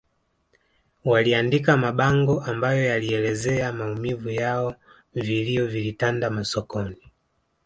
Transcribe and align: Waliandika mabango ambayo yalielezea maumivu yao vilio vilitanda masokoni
Waliandika 1.05 1.77
mabango 1.77 2.41
ambayo 2.41 2.85
yalielezea 2.85 3.73
maumivu 3.73 4.29
yao 4.29 4.75
vilio 5.13 5.67
vilitanda 5.67 6.29
masokoni 6.29 7.11